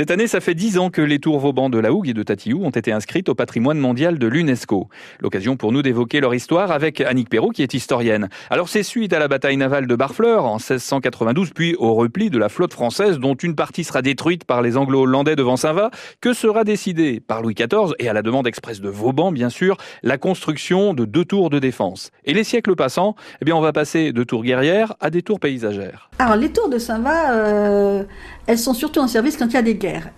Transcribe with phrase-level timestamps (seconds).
[0.00, 2.22] Cette année, ça fait dix ans que les tours Vauban de la Hougue et de
[2.22, 4.88] Tatiou ont été inscrites au patrimoine mondial de l'UNESCO.
[5.20, 8.30] L'occasion pour nous d'évoquer leur histoire avec Annick Perrault, qui est historienne.
[8.48, 12.38] Alors, c'est suite à la bataille navale de Barfleur en 1692, puis au repli de
[12.38, 15.90] la flotte française, dont une partie sera détruite par les Anglo-Hollandais devant Saint-Va,
[16.22, 19.76] que sera décidé par Louis XIV, et à la demande expresse de Vauban, bien sûr,
[20.02, 22.10] la construction de deux tours de défense?
[22.24, 25.40] Et les siècles passant, eh bien, on va passer de tours guerrières à des tours
[25.40, 26.08] paysagères.
[26.18, 28.04] Alors, les tours de Saint-Va, euh,
[28.50, 30.10] elles sont surtout en service quand il y a des guerres.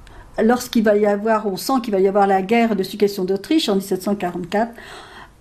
[0.42, 3.68] Lorsqu'il va y avoir, on sent qu'il va y avoir la guerre de succession d'Autriche
[3.68, 4.72] en 1744,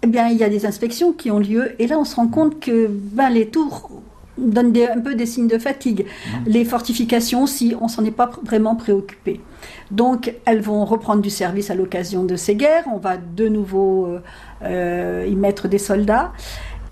[0.02, 2.28] eh bien, il y a des inspections qui ont lieu, et là, on se rend
[2.28, 3.90] compte que ben, les tours
[4.38, 6.06] donnent un peu des signes de fatigue.
[6.06, 6.38] Mmh.
[6.48, 9.40] Les fortifications aussi, on s'en est pas vraiment préoccupé.
[9.90, 12.84] Donc, elles vont reprendre du service à l'occasion de ces guerres.
[12.94, 14.20] On va de nouveau euh,
[14.64, 16.34] euh y mettre des soldats.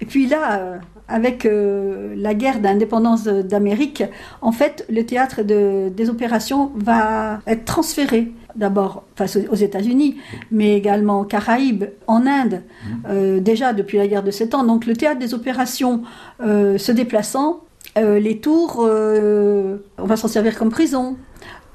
[0.01, 0.77] Et puis là, euh,
[1.09, 4.03] avec euh, la guerre d'indépendance d'Amérique,
[4.41, 10.17] en fait, le théâtre de, des opérations va être transféré d'abord face aux États-Unis,
[10.51, 12.61] mais également aux Caraïbes, en Inde,
[13.07, 14.63] euh, déjà depuis la guerre de Sept Ans.
[14.63, 16.03] Donc le théâtre des opérations
[16.41, 17.61] euh, se déplaçant,
[17.97, 21.17] les tours, on va s'en servir comme prison,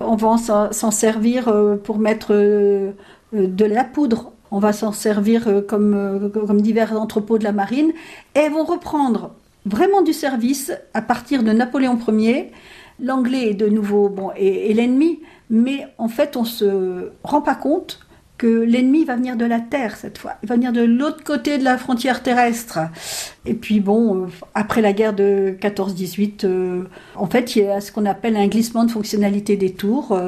[0.00, 5.94] on va s'en servir pour mettre de la poudre on va s'en servir euh, comme,
[5.94, 7.92] euh, comme divers entrepôts de la marine,
[8.34, 9.34] et vont reprendre
[9.66, 12.52] vraiment du service à partir de Napoléon Ier.
[13.00, 15.20] L'anglais est de nouveau bon, et l'ennemi,
[15.50, 18.04] mais en fait on se rend pas compte
[18.36, 20.34] que l'ennemi va venir de la terre cette fois.
[20.42, 22.80] Il va venir de l'autre côté de la frontière terrestre.
[23.46, 26.82] Et puis bon, euh, après la guerre de 14-18, euh,
[27.14, 30.18] en fait, il y a ce qu'on appelle un glissement de fonctionnalité des tours.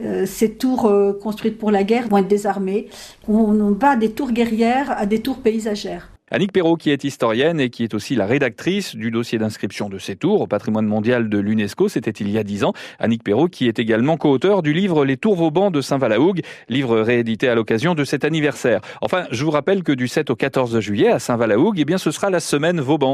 [0.00, 2.88] Euh, ces tours euh, construites pour la guerre vont être désarmées.
[3.28, 6.08] On, va des tours guerrières à des tours paysagères.
[6.30, 9.98] Annick Perrault, qui est historienne et qui est aussi la rédactrice du dossier d'inscription de
[9.98, 12.72] ces tours au patrimoine mondial de l'UNESCO, c'était il y a dix ans.
[12.98, 16.40] Annick Perrault, qui est également co-auteur du livre Les Tours Vauban de Saint-Valahougue,
[16.70, 18.80] livre réédité à l'occasion de cet anniversaire.
[19.02, 22.10] Enfin, je vous rappelle que du 7 au 14 juillet à Saint-Valahougue, eh bien, ce
[22.10, 23.10] sera la semaine Vauban.